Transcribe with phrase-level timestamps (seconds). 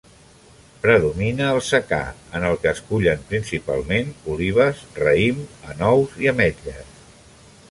[0.85, 1.99] Predomina el secà,
[2.39, 7.01] en el que es cullen principalment, olives, raïm, anous i ametles.